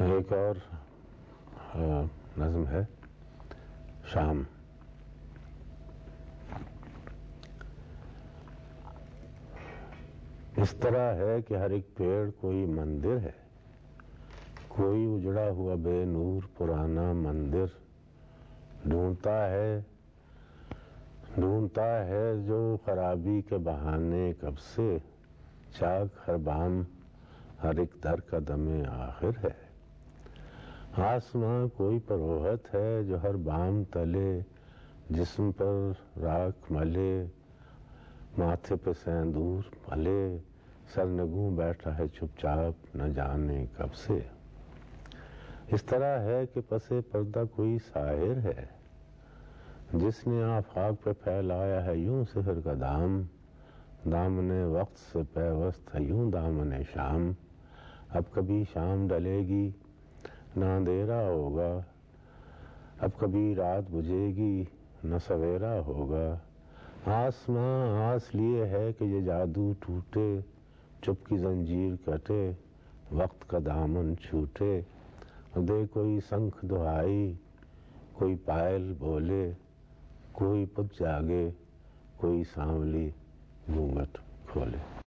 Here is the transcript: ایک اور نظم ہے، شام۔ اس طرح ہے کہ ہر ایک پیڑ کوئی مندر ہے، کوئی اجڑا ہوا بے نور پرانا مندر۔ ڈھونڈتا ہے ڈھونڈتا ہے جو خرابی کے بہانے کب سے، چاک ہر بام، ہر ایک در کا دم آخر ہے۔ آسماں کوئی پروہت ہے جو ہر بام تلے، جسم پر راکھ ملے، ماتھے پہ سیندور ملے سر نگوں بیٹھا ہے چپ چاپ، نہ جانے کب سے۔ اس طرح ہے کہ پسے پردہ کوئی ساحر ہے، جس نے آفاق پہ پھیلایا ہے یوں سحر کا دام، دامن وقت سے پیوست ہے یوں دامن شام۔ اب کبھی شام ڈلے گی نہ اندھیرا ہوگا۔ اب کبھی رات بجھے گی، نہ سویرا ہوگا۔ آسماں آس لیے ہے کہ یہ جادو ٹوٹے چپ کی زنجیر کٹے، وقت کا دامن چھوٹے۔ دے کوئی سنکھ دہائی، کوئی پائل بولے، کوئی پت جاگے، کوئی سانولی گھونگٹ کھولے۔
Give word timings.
ایک 0.00 0.32
اور 0.32 0.54
نظم 2.38 2.66
ہے، 2.66 2.80
شام۔ 4.04 4.42
اس 10.56 10.70
طرح 10.70 11.14
ہے 11.14 11.42
کہ 11.42 11.54
ہر 11.54 11.70
ایک 11.70 11.94
پیڑ 11.96 12.30
کوئی 12.40 12.64
مندر 12.66 13.16
ہے، 13.16 13.30
کوئی 14.68 15.14
اجڑا 15.14 15.48
ہوا 15.48 15.74
بے 15.74 16.04
نور 16.04 16.58
پرانا 16.58 17.12
مندر۔ 17.12 17.64
ڈھونڈتا 18.84 19.50
ہے 19.50 19.80
ڈھونڈتا 21.34 22.06
ہے 22.06 22.32
جو 22.46 22.76
خرابی 22.84 23.40
کے 23.40 23.56
بہانے 23.56 24.32
کب 24.40 24.58
سے، 24.58 24.98
چاک 25.78 26.28
ہر 26.28 26.36
بام، 26.36 26.82
ہر 27.62 27.78
ایک 27.78 28.04
در 28.04 28.20
کا 28.20 28.38
دم 28.48 28.68
آخر 28.88 29.30
ہے۔ 29.44 29.69
آسماں 30.96 31.66
کوئی 31.76 31.98
پروہت 31.98 32.74
ہے 32.74 33.02
جو 33.04 33.22
ہر 33.22 33.34
بام 33.34 33.84
تلے، 33.84 34.40
جسم 35.10 35.52
پر 35.52 35.92
راکھ 36.22 36.72
ملے، 36.72 37.24
ماتھے 38.38 38.76
پہ 38.76 38.92
سیندور 39.04 39.62
ملے 39.90 40.38
سر 40.94 41.06
نگوں 41.06 41.56
بیٹھا 41.56 41.98
ہے 41.98 42.08
چپ 42.08 42.38
چاپ، 42.38 42.96
نہ 42.96 43.02
جانے 43.02 43.66
کب 43.76 43.94
سے۔ 43.94 44.18
اس 45.66 45.82
طرح 45.82 46.18
ہے 46.18 46.46
کہ 46.46 46.60
پسے 46.68 47.00
پردہ 47.00 47.42
کوئی 47.56 47.78
ساحر 47.92 48.38
ہے، 48.44 48.66
جس 49.94 50.26
نے 50.26 50.42
آفاق 50.42 51.04
پہ 51.04 51.12
پھیلایا 51.12 51.84
ہے 51.84 51.96
یوں 51.96 52.24
سحر 52.24 52.60
کا 52.64 52.72
دام، 52.80 53.22
دامن 54.12 54.50
وقت 54.64 54.98
سے 54.98 55.18
پیوست 55.34 55.94
ہے 55.94 56.02
یوں 56.02 56.30
دامن 56.30 56.82
شام۔ 56.92 57.32
اب 58.08 58.22
کبھی 58.30 58.64
شام 58.72 59.08
ڈلے 59.08 59.38
گی 59.38 59.70
نہ 60.56 60.64
اندھیرا 60.64 61.22
ہوگا۔ 61.22 61.80
اب 62.98 63.10
کبھی 63.18 63.54
رات 63.54 63.82
بجھے 63.90 64.26
گی، 64.36 64.64
نہ 65.04 65.14
سویرا 65.28 65.80
ہوگا۔ 65.80 66.38
آسماں 67.06 68.04
آس 68.14 68.34
لیے 68.34 68.64
ہے 68.64 68.92
کہ 68.98 69.04
یہ 69.04 69.20
جادو 69.20 69.72
ٹوٹے 69.80 70.38
چپ 71.02 71.26
کی 71.26 71.36
زنجیر 71.36 71.92
کٹے، 72.06 72.52
وقت 73.12 73.48
کا 73.48 73.58
دامن 73.66 74.14
چھوٹے۔ 74.16 74.80
دے 75.54 75.86
کوئی 75.92 76.18
سنکھ 76.28 76.64
دہائی، 76.64 77.34
کوئی 78.12 78.36
پائل 78.44 78.94
بولے، 78.98 79.52
کوئی 80.32 80.66
پت 80.66 81.00
جاگے، 81.00 81.50
کوئی 82.16 82.44
سانولی 82.54 83.10
گھونگٹ 83.74 84.18
کھولے۔ 84.52 84.90